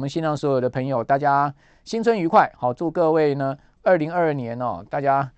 [0.00, 1.54] 我们线上所有的朋友，大家
[1.84, 5.30] 新春愉快，好，祝各位呢，二零二二年哦，大家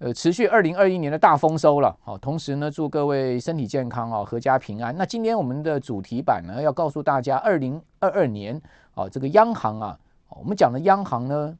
[0.00, 4.94] 呃持续二零二一年的大丰收了，好，同时呢，祝各位身体健康哦，阖家平安。
[4.94, 8.60] 那今天我们的主题版呢，要告诉大家，二零二二年
[8.92, 9.98] 哦，这个央行啊，
[10.28, 11.56] 我们讲的央行呢，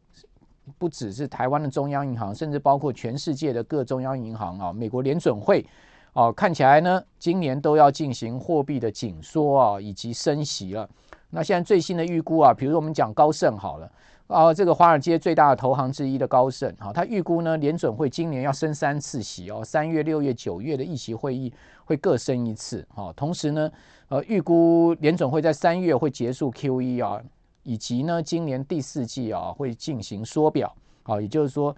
[0.77, 5.65] 不只是台湾的中央银行，甚至包括全世界的各中央银行啊，美国联准会
[6.13, 10.87] 哦，看起来呢，今年都要进行货币的紧缩啊，以及升息了。
[11.35, 13.91] 那现在最新的预估啊，比如我们讲高盛好了，
[14.27, 21.51] 啊，这个华尔街最大的投行之一的高盛，哈，他预估呢，联准会今年要升三次息哦，三月、六月、九月的议息会议
[21.87, 23.73] 会各升一次，哈，同时呢，
[24.09, 27.19] 呃，预估联准会在三月会结束 QE 啊，
[27.63, 30.71] 以及呢，今年第四季啊会进行缩表，
[31.05, 31.75] 啊，也就是说，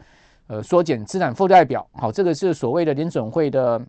[0.49, 3.81] 呃，缩减资产负债表，好，这个是所谓的联准会的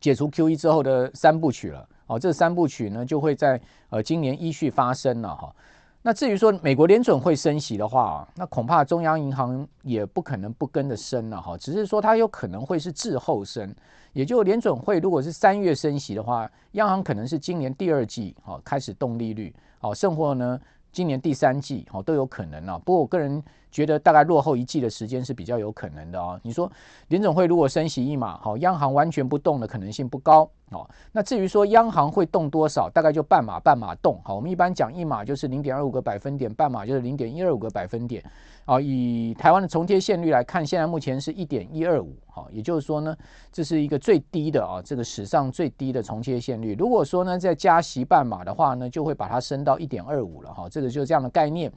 [0.00, 1.86] 解除 QE 之后的三部曲了。
[2.08, 5.54] 哦，这三部曲呢就会在呃今年依序发生了哈。
[6.02, 11.56] 那至于说美国联准会升息的话，那恐怕中央银行也不可能不跟着升了哈。
[11.56, 13.72] 只是说它有可能会是滞后升，
[14.12, 22.76] 也就联准会如果是三月升息的话，央行可能是今年第二季哦开始动利率哦，甚或呢今年第三季哦都有可能啊。
[22.84, 23.42] 不过我个人。
[23.70, 26.38] 觉得大概落后一季的时间是比较有可能的啊。
[26.42, 26.70] 你说
[27.08, 30.88] 联总会如果升息一码，好，央行完全不动的可能性不高哦。
[31.12, 34.20] 那至于说央行会动多少，大概就半码半码动。
[34.24, 38.22] 好，我们一般讲一码就是零点二五个百分点，半码就是零点一二五个百分点。
[38.64, 42.14] 啊，以台湾的重贴现率来看，现在目前是一点一二五。
[42.26, 43.16] 好，也就是说呢，
[43.50, 46.74] 这是一个最低的啊，这个史上最低的重贴现率。
[46.78, 50.68] 如果说呢再加息半码的话呢，就会把它升到一点二五了哈。
[50.68, 51.72] 这个就是这样的概念。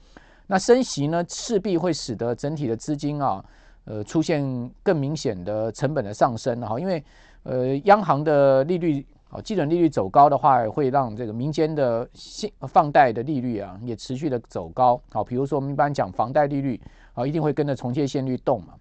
[0.47, 3.43] 那升息呢，势必会使得整体的资金啊，
[3.85, 7.03] 呃，出现更明显的成本的上升哈，因为
[7.43, 15.01] 呃，央行的利率啊，基准利率走高的话，会让这个民间的信放贷的利率啊，也持续的走高。
[15.09, 16.79] 好，比如说我们一般讲房贷利率
[17.13, 18.73] 啊，一定会跟着重贴现率动嘛。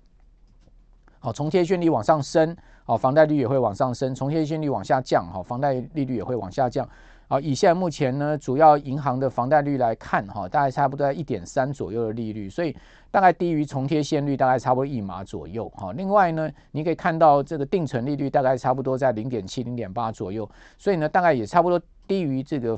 [1.21, 6.89] 好，重贴现率往上升，好，房贷率也会往上升；重贴现率往下降，好，房贷利率也会往下降。
[7.31, 12.77] 好，以现在目前呢，主要银行的房贷率来看，哈，大概差不多在一点三左右的利率，所以
[13.09, 15.93] 大概低于重贴现率，大概差不多一码左右，哈。
[15.93, 22.77] 另外呢，你可以看到这个定存利率大概差不多在零点七、零点八左右，所以呢，大概也差不多低于这个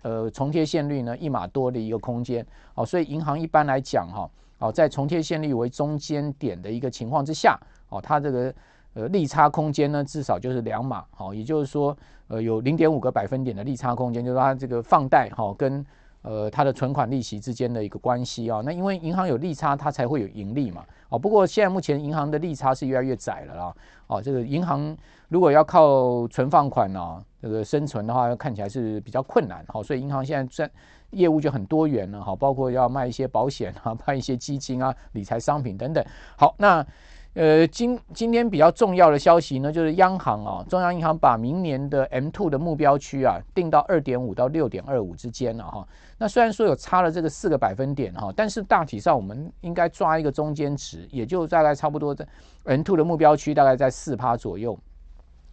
[0.00, 4.26] 呃重贴现率呢一码多的一个空间，好，所以银行一般来讲，哈，
[4.58, 7.60] 好，在重贴现率为中间点的一个情况之下，
[7.90, 8.54] 哦，它这个。
[8.94, 11.96] 呃，利差空间呢，至少就是两码，好，也就是说，
[12.32, 15.84] 呃，有零点五个百分点的利差空间，就是它这个放贷哈跟
[16.22, 18.62] 呃它的存款利息之间的一个关系啊。
[18.64, 20.82] 那因为银行有利差，它才会有盈利嘛。
[21.10, 23.74] 哦，不过现在目前银行的利差是越来越窄了啦。
[24.06, 24.96] 哦，这个银行
[25.28, 29.62] 如果要靠存放款呢，这个生存的话，看起来是比较困难。
[29.68, 30.72] 好，所以银行现在在
[31.10, 32.24] 业务就很多元了。
[32.24, 36.02] 好，包括要卖一些保险啊，卖一些基金啊，理财商品等等。
[36.38, 36.86] 好，那。
[37.34, 45.88] 呃，今今天比较重要的消息呢，就是央行啊，中央银行把明年的 M two 的目标区啊定到二点五到六点二五之间了哈。
[46.18, 52.26] 那虽然说有差了这个四个百分点哈，但是大体上我们应该抓一个中间值，也就大概差不多在
[52.64, 54.78] M two 的目标区大概在四趴左右。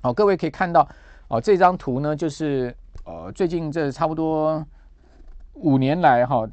[0.01, 0.85] 好，各位可以看到
[1.29, 2.75] 哦，这张图呢就是
[3.05, 4.61] 呃最近这差不多
[5.53, 6.45] 五年来哈，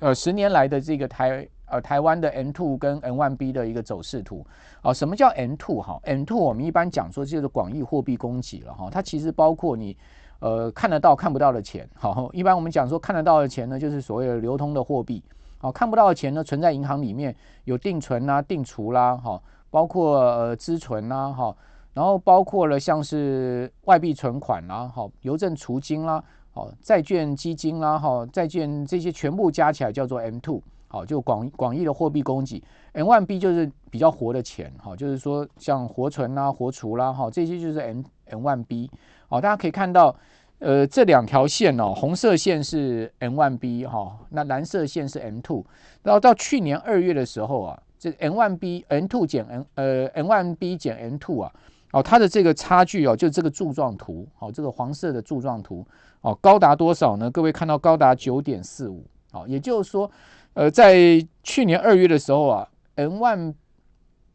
[0.00, 1.48] 呃十年来的这个台。
[1.74, 4.46] 呃，台湾的 M two 跟 M one B 的一个走势图
[4.80, 9.96] 啊，什么叫 M two 哈？M two 我们一般讲说就是广义货币供给了哈，它其实包括你
[10.38, 15.20] 呃看得到看不到的钱，好，一般我们讲说看得到的钱呢，就是所谓的流通的货币，
[15.58, 17.34] 好，看不到的钱呢，存在银行里面
[17.64, 21.56] 有定存啦、定储啦，哈，包括呃资存啦，哈，
[21.92, 30.62] 然后包括了像是外币存款啦，哈，邮政储金啦，好，债券基金啦，哈，债券这些全部加起来叫做 M two。
[30.94, 32.62] 好，就广广义的货币供给
[32.92, 38.88] ，M1B 就是比较活的钱，哈，就是说像活存啦、活储啦，哈，这些就是 M M1B。
[39.28, 40.14] 好，大家可以看到，
[40.60, 45.64] 呃，这两条线哦，红色线是 M1B 哈，那蓝色线是 M2。
[46.04, 51.52] 然后到去年二月的时候啊，这 M1B M2 减 M 呃 M1B 减 M2 啊，
[51.90, 55.84] 哦，它的这个差距哦，就这个柱状图，好，这个黄色的柱状图，
[56.20, 57.28] 哦，高达多少呢？
[57.28, 60.08] 各位看到高达九点四五，好，也就是说。
[60.54, 60.94] 呃，在
[61.42, 63.54] 去年二月的时候啊，N one，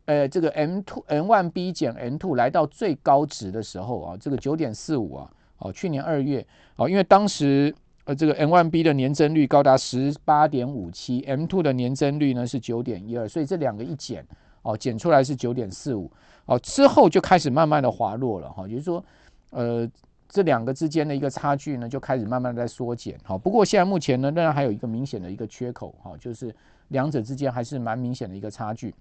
[0.05, 6.45] 呃，这个 M two，N one B 减 M two 来到最高值的时候啊，这个九点四五啊，哦，去年二月
[6.75, 7.73] 哦，因为当时
[8.03, 14.25] 呃，这个 N one B 的年增率高达十八点五七，M two 的年增率呢是九点一二，所以这两个一减
[14.61, 16.11] 哦，减出来是九点四五
[16.45, 19.05] 哦，之后就开始慢慢的滑落了哈，也就是说，
[19.51, 19.89] 呃。
[20.29, 23.19] 这两个之间的一个差距呢，就开始慢慢在缩减。
[23.23, 25.95] 好，不过现在目前呢，仍然还有一个明显的一个缺口。
[26.03, 26.55] 好，就是
[26.89, 28.93] 两者之间还是蛮明显的一个差距。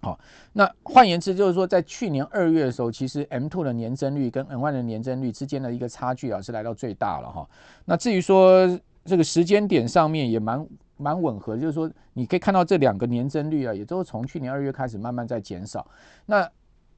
[0.00, 0.18] 好，
[0.52, 7.48] 那换言之，就是说，在去年二月的时候，其实 M2 的年增率跟 M1 的年增率之间的一个差距啊，是来到最大了哈。
[7.84, 8.66] 那至于说
[9.04, 10.66] 这个时间点上面也蛮
[10.96, 15.86] 蛮吻合，就是说你可以看到这两个年增率啊，也都是从去年二月开始慢慢在减少。
[16.26, 16.48] 那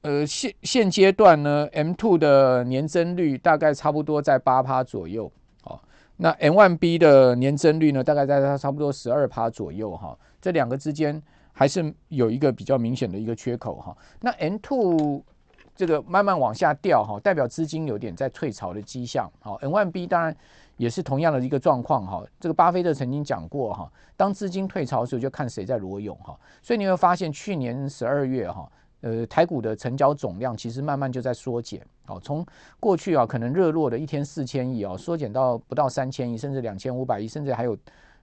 [0.01, 5.29] 呃，现现阶段呢，M2 的年增率大概差不多在八趴左右，
[5.63, 5.77] 哦，
[6.15, 11.21] 那 M1B 的年增率呢，大概在它差不多十二趴左右，哈，这两个之间
[11.51, 13.97] 还是有一个比较明显的一个缺口，哈。
[14.21, 15.21] 那 M2
[15.75, 20.33] 这个慢慢往下掉，哈，代表资金有点在退潮的迹象，好，M1B 当然
[20.77, 22.23] 也是同样的一个状况，哈。
[22.39, 26.39] 这个巴菲特曾经讲过，哈，当资金退潮的时候，就看谁在裸泳，哈。
[26.61, 28.71] 所以你会发现，去年十二月，哈。
[29.01, 32.43] 呃，台股的成交总量其实慢慢就在缩减，好，从
[32.79, 37.77] 过去啊可能热络的一天四千亿哦，缩减到不到三千亿，甚至两千五百亿，甚至还有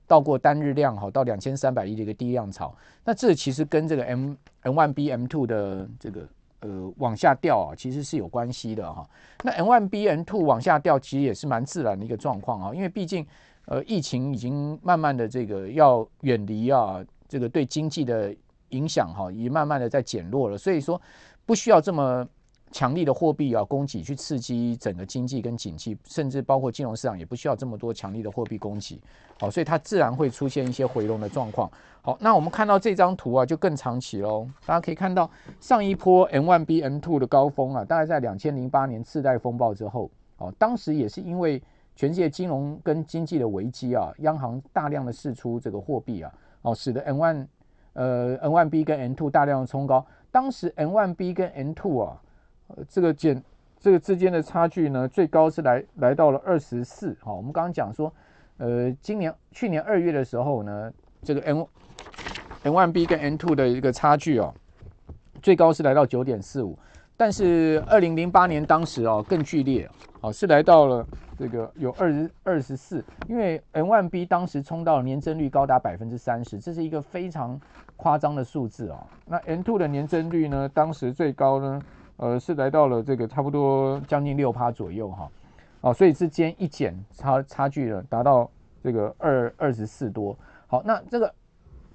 [0.04, 2.76] 到过单日量哈到两千三百亿的一个低量潮。
[3.04, 4.34] 那这其实跟这个 M
[4.64, 6.28] M1B M2 的这个
[6.58, 9.08] 呃往下掉啊，其实是有关系的哈。
[9.44, 13.24] 那 M1B M2 往下掉，其实也是蛮自然的一个状况啊，因为毕竟
[13.66, 16.98] 呃疫情已经慢慢的这个要远离啊，
[17.28, 18.34] 这个对经济的。
[18.74, 21.00] 影响哈，也慢慢的在减弱了，所以说
[21.46, 22.26] 不需要这么
[22.72, 29.00] 强力的货币啊供给去刺激整个经济跟景气，甚至包括金融市场也不需要这么多强力的货币供给，
[29.38, 31.70] 好，所以它自然会出现一些回笼的状况。
[32.02, 34.46] 好，那我们看到这张图啊，就更长期喽。
[34.66, 35.30] 大家可以看到
[35.60, 41.62] 上一波 M1B M2 的高峰啊，大概在两千零八年次贷风暴之后，哦，当时也是因为
[41.96, 47.46] 全世界金融跟经济的危机啊，央行大量的释出这个货币啊，哦，使得 M1
[47.94, 52.20] 呃，M1B 跟 M2 大量的冲高，当时 M1B 跟 M2 啊，
[52.68, 53.42] 呃，这个减
[53.80, 57.16] 这个之间的差距呢，最高是来来到了二十四。
[57.20, 58.12] 好，我们刚刚讲说，
[58.58, 60.92] 呃，今年去年二月的时候呢，
[61.22, 61.62] 这个 M
[62.64, 64.52] M1B 跟 M2 的一个差距哦，
[65.42, 66.78] 最高是来到九点四五，
[67.16, 69.88] 但是二零零八年当时哦更剧烈，
[70.20, 71.06] 哦是来到了。
[71.36, 77.60] 这个有二十二十四，因为 M1B 当时冲到年增率高达百分之三十，这是一个非常
[77.96, 79.06] 夸张的数字啊、哦。
[79.26, 81.82] 那 M2 的年增率呢，当时最高呢，
[82.16, 85.30] 呃，是来到了这个差不多将近六趴左右哈、
[85.80, 85.92] 哦。
[85.92, 88.50] 所以之间一减差差距呢，达到
[88.82, 90.36] 这个二二十四多。
[90.66, 91.32] 好，那这个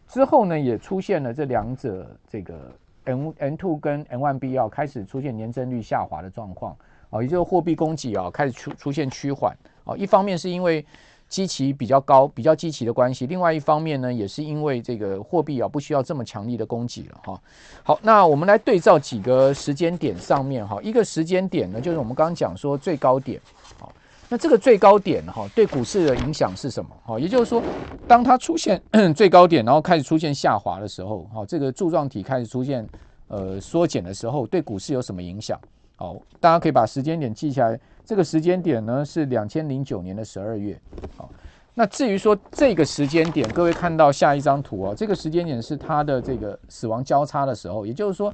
[0.07, 2.71] 之后呢，也出现了这两者这个
[3.05, 6.75] M M2 跟 M1B 要开始出现年增率下滑的状况。
[7.09, 10.85] 哦，也就是货币供给啊开始出出现趋缓哦，一方面是因为
[11.27, 17.39] 基期比较高，比较基期的关系，另外一方面呢，也是因为这个货币啊不需要这么强力的供给了哈。
[17.83, 23.39] 好，那我们来对照几个时间点上面哈，一个时间点呢，就是我们刚刚讲说最高点，
[23.79, 23.93] 好，
[24.27, 26.89] 那这个最高点哈对股市的影响是什么？
[27.05, 27.61] 哈，也就是说，
[28.07, 28.81] 当它出现
[29.15, 32.87] 最高点，然后开始出现下滑的时候，哈，这个柱状体开始出现
[33.27, 35.59] 呃缩减的时候，对股市有什么影响？
[35.99, 37.77] 好，大家可以把时间点记下来。
[38.05, 40.79] 这个时间点呢是两千零九年的十二月。
[41.17, 41.29] 好，
[41.73, 48.33] 那至于说这个时间点，各位看到下一张图哦，这个时间点是它的这个死亡交叉的时候，也就是说，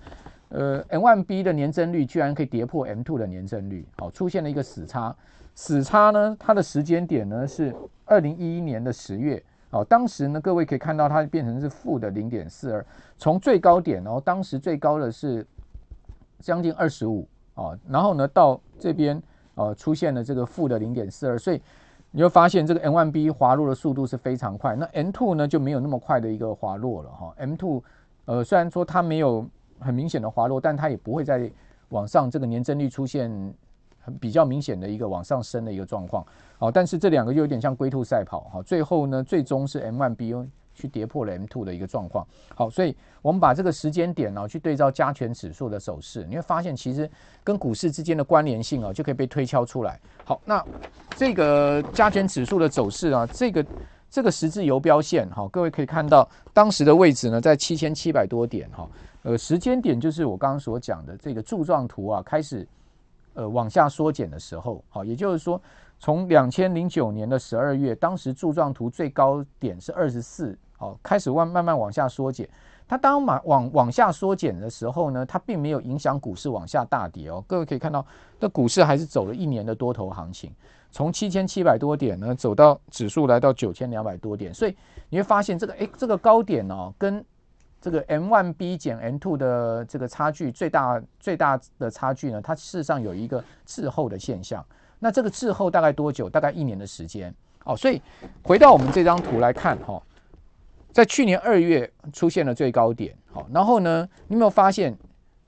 [0.49, 5.15] 呃，M1B 的年增率居然可以跌破 M2 的年增率，好，出现了一个死叉。
[5.55, 7.75] 死叉呢，它的时间点呢是
[8.05, 9.43] 二零一一年的十月。
[9.71, 12.85] 好，当时呢，各位可以看到它变成是负的零点四二，
[13.17, 15.43] 从最高点哦，当时最高的是
[16.39, 17.27] 将近二十五。
[17.55, 19.21] 哦，然后呢，到这边
[19.55, 21.61] 呃出现了这个负的零点四二，所以
[22.11, 24.75] 你会发现这个 M1B 滑落的速度是非常快。
[24.75, 27.35] 那 M2 呢就没有那么快的一个滑落了哈。
[27.39, 27.81] M2
[28.25, 29.45] 呃虽然说它没有
[29.79, 31.51] 很明显的滑落，但它也不会再
[31.89, 33.29] 往上这个年增率出现
[34.01, 36.25] 很比较明显的一个往上升的一个状况。
[36.57, 38.61] 好，但是这两个就有点像龟兔赛跑哈。
[38.61, 40.47] 最后呢，最终是 M1B。
[40.75, 47.09] 去跌破了 M2 的一个状况，好，所以我们把这个时间点呢、去对照加权指数的走势，你会发现其实
[47.43, 49.99] 跟股市之间的关联性啊就可以被推敲出来。
[50.23, 50.63] 好，那
[51.15, 53.65] 这个加权指数的走势啊，这个
[54.09, 58.87] 这个十字游标线哈、各位可以看到当时的位置呢在七千七百多点哈、
[59.23, 62.67] 呃，时间点就是我刚刚所讲的这个柱状图啊开始
[63.33, 65.61] 呃往下缩减的时候，好，也就是说
[66.05, 70.55] 从两千零九年的十二月，当时柱状图最高点是二十四。
[70.77, 72.47] 好，开始慢慢慢往下缩减。
[72.87, 77.43] 它当往往往下缩减的时候呢，它并没有影响股市往下大跌哦。
[77.47, 78.05] 各位可以看到，
[78.39, 80.53] 这股市还是走了一年的多头行情，
[80.91, 84.53] 从七千七百多点呢，走到指数来到九千两百多点。
[84.53, 84.75] 所以
[85.09, 87.25] 你会发现这个诶，这个高点哦，跟
[87.81, 94.63] 这个 M one B 减 M two 的这个差距最大最大的差距呢，它事实上有一个滞后的现象。
[94.99, 96.29] 那这个滞后大概多久？
[96.29, 97.33] 大概一年的时间。
[97.65, 97.99] 哦，所以
[98.43, 99.99] 回到我们这张图来看，哈，
[100.91, 104.95] 在去年二月出现了最高点，好，然后呢，你有没有发现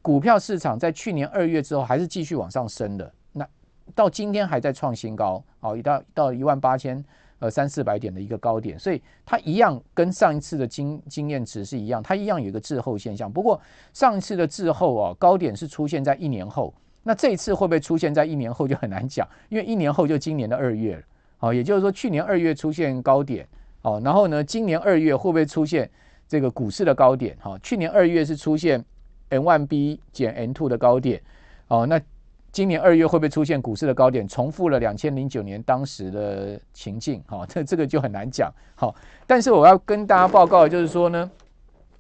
[0.01, 3.13] 股票市场在去年二月之后还是继续往上升的？
[3.33, 3.47] 那
[3.93, 7.05] 到今天还在创新高，哦，一到到一万八千
[7.37, 13.31] 呃三四百点的一个高点，所以它一样跟上一次的经经验值是一样，它一样有一个滞后现象。
[13.31, 13.61] 不过
[13.93, 16.73] 上一次的滞后啊，高点是出现在一年后，
[17.07, 21.01] 那这一次会不会出现在一年后就很难讲，因为一年后就今年的二月了。
[21.37, 23.47] 好，也就是说，去年二月出现高点，
[23.81, 25.89] 哦，然后呢，今年二月会不会出现
[26.27, 27.37] 这个股市的高点？
[27.39, 28.83] 哈，去年二月是出现
[29.29, 31.21] M1B 减 M2 的高点，
[31.69, 31.97] 哦，那
[32.51, 34.27] 今年二月会不会出现股市的高点？
[34.27, 38.53] 重复了两千零九年当时的情境，哈， 这这个就很难讲。
[38.75, 38.93] 好，
[39.25, 41.31] 但是我要跟大家报告就是说呢，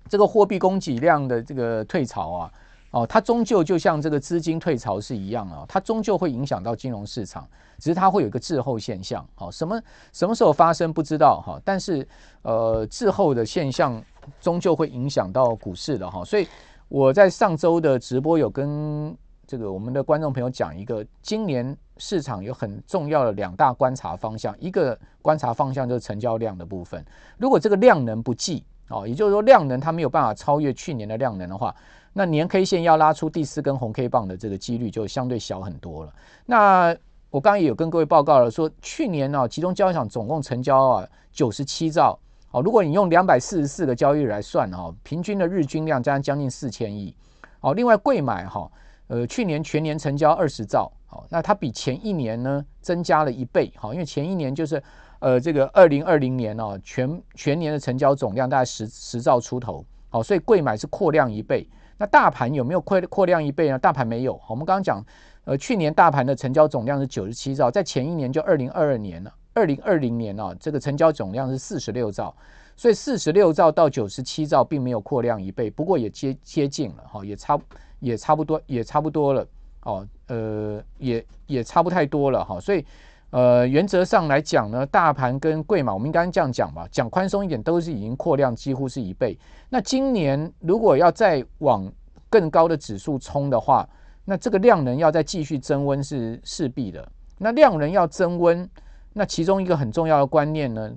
[0.09, 2.51] 这个货币供给量的这个退潮啊。
[2.91, 7.45] 哦，它终究就像这个资金退潮是一样啊，它终究会影响到金融市场，
[7.77, 9.27] 只是它会有一个滞后现象。
[9.35, 9.81] 好，什么
[10.13, 12.07] 什么时候发生不知道哈，但是
[12.43, 14.01] 呃滞后的现象
[14.39, 16.23] 终究会影响到股市的哈。
[16.23, 16.47] 所以
[16.87, 19.13] 我在上周的直播有跟
[19.45, 27.05] 这个我们的观众朋友讲一个，今年市场有很重要的两大观察方向，一个观察方向就是成交量的部分，
[27.37, 31.75] 如果这个量能不济哦，也就是说量能它没有办法超越去年的量能的话。
[32.17, 36.11] 那年 K 线要拉出第四根红 K 棒的这个几率就相对小很多了。
[36.47, 36.87] 那
[37.29, 42.17] 我刚刚也有跟各位报告了，说去年呢、啊，集中交易场总共成交啊九十七兆。
[42.49, 47.15] 哦，如果你用两百四十四个交易日来算哈，平均的日均量将将近四千亿。
[47.59, 48.67] 哦，另外柜买哈，
[49.09, 50.91] 呃，去年全年成交二十兆。
[51.05, 53.71] 好，那它比前一年呢增加了一倍。
[53.75, 54.81] 好，因为前一年就是
[55.19, 59.85] 呃这个二零二零年哦，全全年的成交总量大概十十兆出头。
[60.09, 61.69] 好，所以柜买是扩量一倍。
[61.97, 63.79] 那大盘有没有扩扩量一倍呢？
[63.79, 64.39] 大盘没有。
[64.47, 65.03] 我们刚刚讲，
[65.45, 72.35] 呃，去年大盘的成交总量是九十七兆，在前一年就二零二二年了，二零二零年啊，这个成交总量是四十六兆，
[72.75, 77.59] 所以四十六兆到九十七兆并没有扩量一倍，不过也接接近了哈，也差
[77.99, 79.47] 也差不多也差不多了
[79.83, 82.85] 哦，呃，也也差不太多了哈，所以。
[83.31, 89.37] 呃，原则上来讲呢，大盘跟贵嘛，我们应该这样讲吧，讲宽松一点，都是已经扩量几乎是一倍。
[89.69, 91.91] 那今年如果要再往
[92.29, 93.87] 更高的指数冲的话，
[94.23, 97.05] 那这个量能要再继续增温是势必的。
[97.37, 98.67] 那量能要增温，
[99.11, 100.91] 那其中一个很重要的观念呢，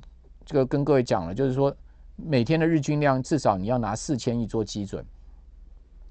[0.45, 1.75] 这个跟各位讲了，就是说
[2.15, 5.05] 每天的日均量至少你要拿四千亿做基准，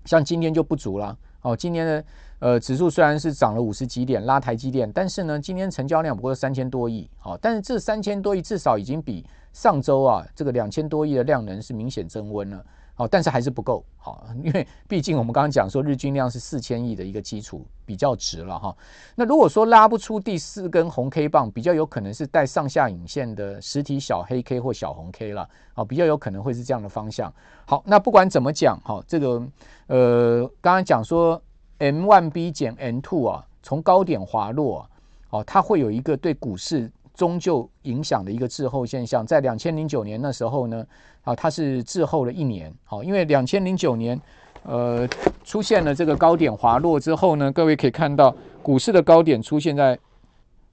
[0.04, 1.18] 像今天就不足了。
[1.42, 2.04] 哦，今天的
[2.39, 18.75] 呃指数虽然是涨了五十几点，拉台积电，但是呢，今天成交量不过三千多亿，好，但是这三千多亿至少已经比上周啊这个两千多亿的量能是明显增温了，好，但是还是不够，好，因为毕竟我们刚刚讲说日均量是四千亿的一个基础比较值了哈，
[19.15, 27.34] 那如果说拉不出第四根红 K 棒，比较有可能是带上下影线的实体小黑 K 或小红 K 了，好，比较有可能会是这样的方向。
[27.65, 29.43] 好，那不管怎么讲，哈，这个。
[29.88, 31.41] 呃，刚刚讲说
[31.79, 34.88] M1B 减 M2 啊，从高点滑落，
[35.29, 39.25] 哦，它会有一个对股市终究影响的一个滞后现象。
[39.25, 40.86] 在两千零九年那时候呢，
[41.24, 44.19] 啊，它是滞后了一年，好，因为两千零九年，
[44.63, 45.07] 呃，
[45.43, 49.98] 出现了这个高点滑落之后呢，各位可以看到股市的高点出现在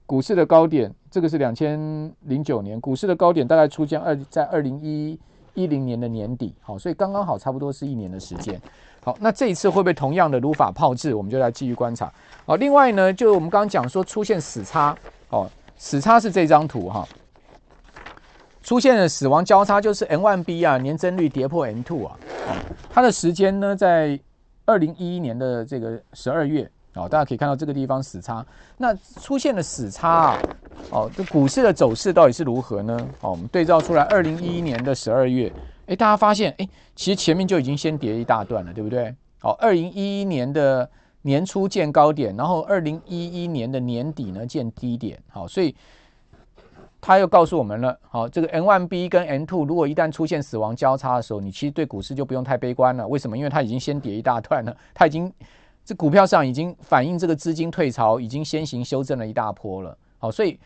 [0.05, 1.79] 股市的高点，这个是两千
[2.23, 5.17] 零九年股市的高点，大概出现二在二零一
[5.53, 8.61] 一零年的年底，好，所以刚刚好差不多是一年的时间。
[9.07, 11.13] 好，那这一次会不会同样的如法炮制？
[11.13, 12.11] 我们就来继续观察。
[12.45, 14.93] 好，另外呢，就我们刚刚讲说出现死叉，
[15.29, 17.07] 哦，死叉是这张图哈，
[18.61, 22.17] 出现了死亡交叉，就是 M1B 啊，年增率跌破 M2 啊，
[22.89, 24.19] 它的时间呢在
[24.65, 28.45] 二零一一年的这个十二月，哦，大家可以看到这个地方死叉，
[28.75, 30.39] 那出现了死叉啊，
[30.91, 33.07] 哦，这股市的走势到底是如何呢？
[33.21, 35.49] 哦，我们对照出来，二零一一年的十二月。
[35.87, 39.13] 哎，大家发现，哎，其实前面就已经先跌一大段了，对不对？
[39.39, 40.89] 好，二零一一年的
[41.21, 45.73] 年初见高点，然后二零一一年的年底呢见低点，好，所以
[46.99, 53.07] 他又告诉我们了，好，这个 N one B 跟 N two 如果一旦出现死亡交叉的时候，你其实对股市就不用太悲观了。
[53.07, 53.37] 为什么？
[53.37, 55.31] 因为它已经先跌一大段了，它已经
[55.85, 59.97] 这股票上已经反映这个资金退潮，已经先行修正了一大波了。
[60.17, 60.59] 好，所以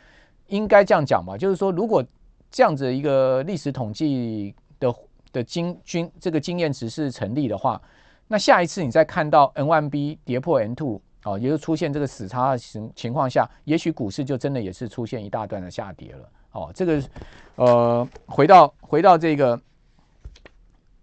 [0.47, 2.03] 应该这样讲吧，就是说，如果
[2.49, 4.91] 这样子一个历史统计的。
[5.31, 7.81] 的经均这个经验值是成立的话，
[8.27, 16.71] 那下一次你再看到 M1B 跌破 n two 哦，也就出现这个死叉的情情况下，也许股市就真的也是出现一大段的下跌了哦。
[16.73, 17.03] 这个
[17.55, 19.59] 呃，回到回到这个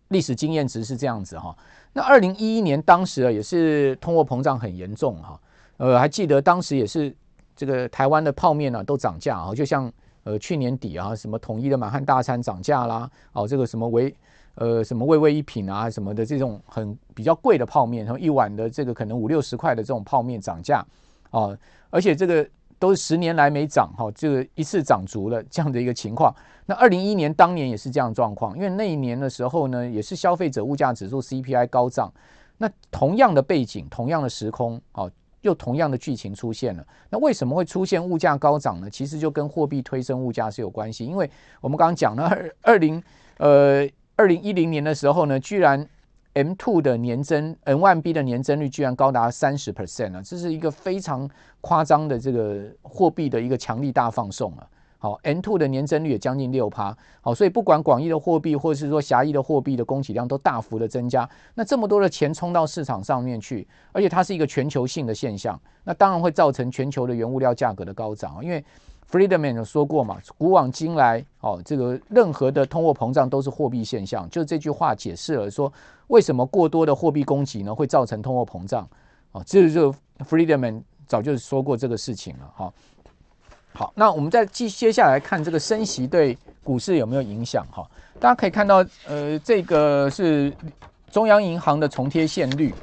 [0.09, 1.57] 历史经验值是这样子哈。
[1.93, 5.41] 那二零一一年当时啊，也是通货膨胀很严重哈。
[5.77, 7.15] 呃，还记得当时也是
[7.55, 9.93] 这个台湾的泡面呢、啊、都涨价啊，就像
[10.29, 14.15] 呃去年底啊，什么统一的满汉大餐涨价啦，哦，这个什么维
[14.57, 20.85] 呃什么味味一品啊什么的这种很比较贵的泡面，然后一碗的这个可能五六十块的这种泡面涨价
[21.31, 21.57] 啊，
[21.89, 22.47] 而且这个
[22.79, 26.31] 都是十年来没涨哈，这个一次涨足了这样的一个情况。
[26.67, 32.13] 那二零一一年当年也是这样状况，因为那一年的时候呢，也是消费者物价指数 CPI 高涨，
[32.59, 35.11] 那同样的背景，同样的时空，哦。
[35.42, 38.90] 又同样的剧情出现了，那为什么会出现物价高涨呢？
[38.90, 41.07] 其实就跟货币推升物价是有关系。
[41.07, 41.30] 因为
[41.61, 43.02] 我们刚刚讲了二二零
[43.37, 45.88] 呃二零一零年的时候呢，居然
[46.35, 51.28] M two 的年增 N one B 的年增率居然高达三十 percent 啊，这是一个非常
[51.61, 54.66] 夸张的这个货币的一个强力大放送啊。
[55.00, 56.97] 好，M2 的年增率也将近六趴。
[57.21, 61.28] 好，所以不管广义的货币，或者是说狭义的货币的供给量都大幅的增加。
[61.55, 68.45] 那这么多的钱冲到市场上面去，而且它是一个全球性的现象，那当然会造成全球的原物料价格的高涨。
[68.45, 68.64] 因为
[69.09, 74.28] Friedman 有说过嘛，古往今来，哦，这个任何的通货膨胀都是货币现象。
[74.28, 75.73] 就这句话解释了说，
[76.09, 78.85] 为什么过多的货币供给呢会造成通货膨胀？
[79.31, 79.95] 哦，这就
[80.28, 82.73] Friedman 早就说过这个事情了，哈。
[83.79, 87.89] 好，那我们再接接下来看这个升息对股市有没有影响哈？
[88.19, 90.53] 大家可以看到，呃，这个是
[91.13, 92.75] 中央银行的重贴现率。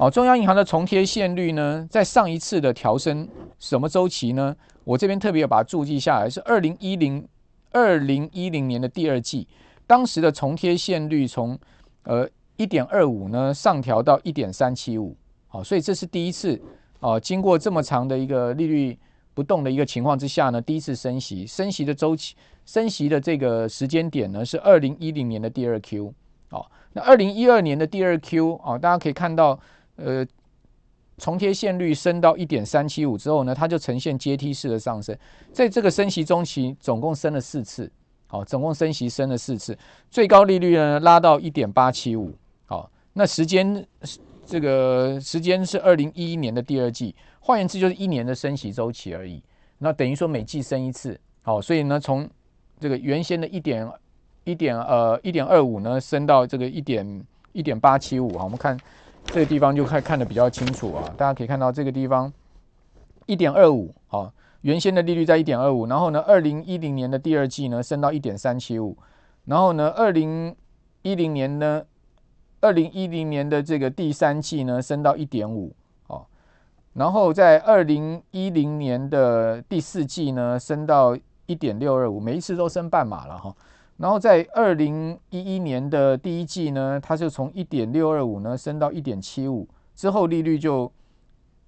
[0.00, 3.28] 哦，中央银行的重贴现率呢，在上一次的调升
[3.60, 4.56] 什么周期呢？
[4.82, 7.24] 我这边特别有把它注记下来，是二零一零
[7.70, 9.46] 二零一零年的第二季，
[9.86, 11.56] 当时的重贴现率从
[12.02, 15.16] 呃一点二五呢上调到一点三七五。
[15.46, 16.60] 好，所以这是第一次
[16.98, 18.98] 哦，经过这么长的一个利率。
[19.40, 26.12] 不动的一个情况之下呢，第一次升息，升息的周期，升息的这个时间点呢是二零一零年的第二 Q，
[26.50, 29.58] 哦，那二零一二年的第二 Q，哦，大家可以看到，
[29.96, 30.26] 呃，
[31.16, 35.16] 重贴现率升到一点三七五之后呢，它就呈现阶梯式的上升，
[35.54, 37.90] 在这个升息周期总共升了四次，
[38.28, 39.74] 哦，总共升息升了四次，
[40.10, 42.30] 最高利率呢拉到一点八七五，
[42.68, 43.86] 哦，那时间。
[44.50, 49.40] 这个时间是二零一一年的第二季，换言之就是一年的升息周期而已。
[49.78, 52.28] 那等于说每季升一次，好，所以呢，从
[52.80, 53.88] 这个原先的一点
[54.42, 58.42] 一点呃一点二五呢，升到这个一点一点八七五啊。
[58.42, 58.76] 我们看
[59.26, 61.04] 这个地方就看看得比较清楚啊。
[61.16, 62.32] 大家可以看到这个地方
[63.26, 64.32] 一点二五啊，
[64.62, 68.98] 原先的利率在一点二五，然后呢，二零一零年的第二季呢升到一点三七五，
[69.44, 70.56] 然后呢，二零
[71.02, 71.84] 一零年呢。
[72.60, 75.74] 二零一零年的这个第三季呢，升到一点五
[76.08, 76.26] 哦，
[76.92, 83.54] 然后在二零一零年的第四季呢，升到一点六二五，每一次都升半码了哈。
[83.96, 90.90] 然后在二零一一年的第一季呢，它就从一点六二五呢升到一点七五，之后利率就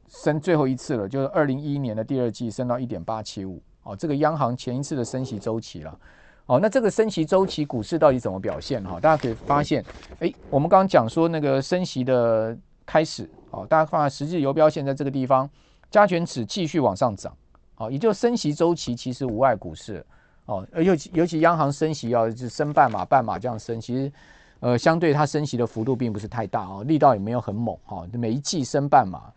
[0.08, 5.98] 升最后一次了，就是二零一一年的第二季升到一点八七五哦，这个央行前一次的升息周期了。
[6.46, 8.98] 哦，那这个升息周期股市到底怎么表现哈？
[9.00, 9.82] 大家可以发现，
[10.18, 15.48] 诶，我们刚刚讲说那个升息的开始，哦，大家看实际游标线在这个地方，
[15.90, 17.34] 加权指继续往上涨，
[17.76, 20.04] 哦，也就升息周期其实无碍股市，
[20.46, 24.12] 哦，尤其尤其央行升息要是升半码半码这样升，其实
[24.58, 29.32] 呃相对它升息的幅度并不是太大哦，力道也没有很猛哈，每一季升半码。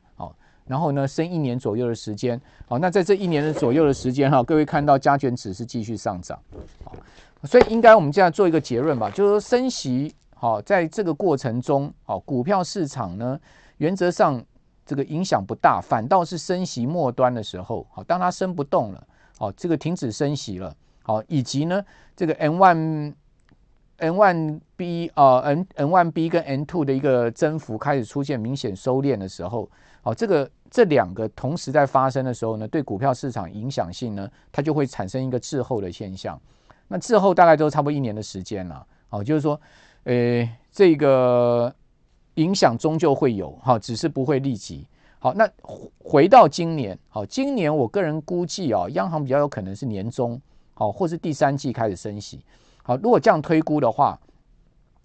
[0.68, 6.40] 然后呢，升一年左右的时间，好，那在这一年的左右的时间哈，各位看到加权指是继续上涨，
[6.84, 6.96] 好，
[7.44, 13.40] 所以应该我们这样做一个结论吧，就是说升息，好，在这个过程中，好，股票市场呢，
[13.78, 14.44] 原则上
[14.88, 21.80] 这个影响不大，反倒是升息末端的时候，好，当它升不动了，好，这个停止升息了，好，以及呢，
[22.16, 23.14] 这个 N one
[23.98, 29.70] N one B 啊，N N one B 跟 N two 的一个增幅开始出现明显收敛的时候。
[30.06, 36.40] 好，这个这两个同时在发生的时候呢，对股票市场影响性呢，它就会产生一个滞后的现象。
[36.88, 38.86] 那滞后大概都差不多一年的时间了。
[39.10, 39.60] 好，就是说，
[40.04, 41.74] 呃，这个
[42.36, 44.88] 影响终究会有，好，只是不会立即。
[45.18, 45.50] 好，那
[45.98, 50.40] 回到今年，好，今年我个人估计啊，央行比较有可能是年中，
[50.76, 52.46] 好，或是第三季开始升息。
[52.84, 54.20] 好，如果这样推估的话，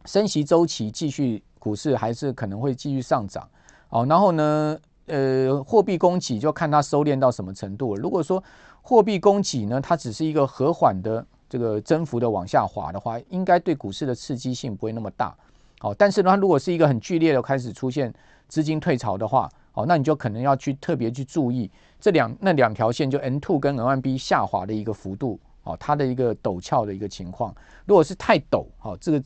[0.05, 3.49] 升息周期继续，股市还是可能会继续上涨。
[3.89, 4.79] 好，然后呢，
[5.11, 8.01] 呃，货币供给就看它收敛到什么程度了。
[8.01, 8.43] 如果说
[8.81, 15.35] 货币供给呢，它只是一个和缓的这个增幅的往下滑的话，应该对股市的刺激性不会那么大。
[15.79, 18.13] 好，但是呢，它如果是一个很剧烈的开始出现
[18.49, 21.71] 资金退潮的话，好，那你就可能要去特别去注意
[22.01, 27.55] 这两那两条线，就 N two 跟 N one B 下滑的一个幅度，哦，它的一个陡峭的一个情况。
[27.87, 29.23] 如果是太陡，好，这个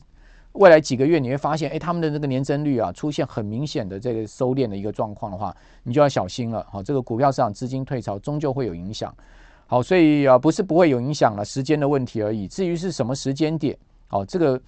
[0.55, 6.65] 未来几个月你会发现，哎，他们的那个年增率啊出现很明显的这个收敛的一个状况的话，你就要小心了。
[6.71, 9.13] 好，这个股票市场资金退潮终究会有影响。
[9.67, 12.47] 好，所以啊不是不会有影响了，时间的问题而已。
[12.47, 14.59] 至于是什么时间点，好，这个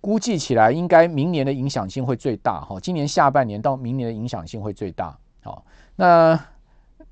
[0.00, 2.60] 估计起来应该明年的影响性会最大。
[2.62, 5.16] 哈，今年下半年到明年的影响性会最大。
[5.42, 6.34] 好，那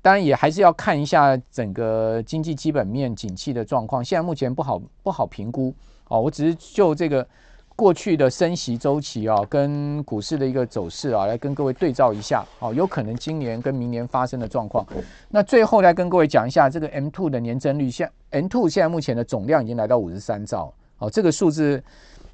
[0.01, 4.03] 当然也还是要看一下整个经济基本面景气的状况。
[4.03, 5.73] 现在目前不好不好评估。
[6.09, 7.25] 哦，我只是就这个。
[7.75, 14.85] 过去的升息周期啊，跟股市的一个走势啊，来跟各位对照一下，哦，有可能今年跟明年发生的状况。
[15.27, 21.83] 那最后来跟各位讲一下这个 M two 的年增率，现 M two 现在目前的总量已经来到五十三兆，哦，这个数字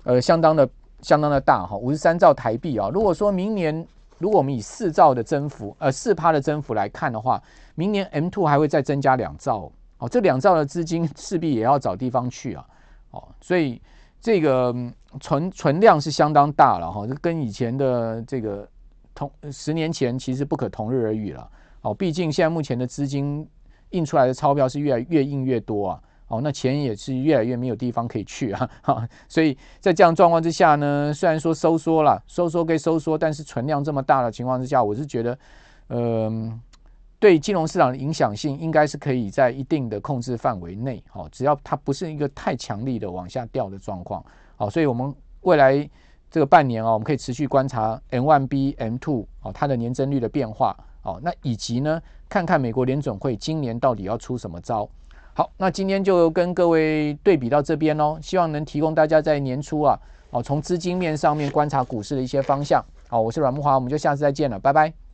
[0.04, 0.69] 呃相当的
[1.02, 2.89] 相当的大哈，五十三兆台币啊。
[2.93, 7.41] 如果说明年如果我们以四兆的增幅，呃四趴的增幅来看的话，
[7.75, 12.65] 明年 M two 还会再增加两兆，哦，这两兆的资金势必也要找地方去啊，
[13.12, 13.82] 哦，所以。
[14.21, 14.75] 这个
[15.19, 18.67] 存存量是相当大了哈，这跟以前的这个
[19.15, 21.50] 同十年前其实不可同日而语了。
[21.82, 23.48] 哦，毕竟现在目前的资金
[23.91, 35.39] 印出来的钞票是越来越印越多啊，哦，那钱也是越来越没有地方可以去啊， 哈，所以在这样状况之下呢，虽然说收缩了，收缩归收缩，但是存量这么大的情况之下，我是觉得，
[35.88, 36.60] 嗯、
[37.17, 44.24] 对金融市场的影响性应该是可以在一定的控制范围内，好，只要它不是一个太强力的往下掉的状况，
[44.60, 45.89] 好，所以我们未来
[46.30, 54.86] 这个半年啊，我们可以持续观察 M1B、M2 哦，它的年增率的变化，哦，那以及呢，看看美国联准会今年到底要出什么招。
[55.34, 59.98] 好，那今天就跟各位对比到这边哦，希望能提供大家在年初啊，
[60.32, 62.84] 哦，从资金面上面观察股市的一些方向。
[63.08, 65.09] 好，我是阮木华，我们就下次再见了，拜拜。